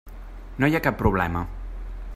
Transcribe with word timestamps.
No 0.63 0.69
hi 0.71 0.77
ha 0.79 0.83
cap 0.87 0.97
problema. 1.03 1.47